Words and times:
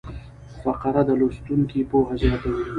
فقره 0.61 1.01
د 1.09 1.09
لوستونکي 1.19 1.79
پوهه 1.89 2.13
زیاتوي. 2.21 2.65